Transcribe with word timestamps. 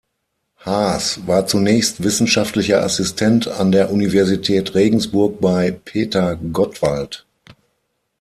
Haas 0.57 1.27
war 1.27 1.45
zunächst 1.45 2.03
Wissenschaftlicher 2.03 2.81
Assistent 2.83 3.47
an 3.47 3.71
der 3.71 3.91
Universität 3.91 4.73
Regensburg 4.73 5.39
bei 5.39 5.69
Peter 5.69 6.37
Gottwald. 6.37 7.27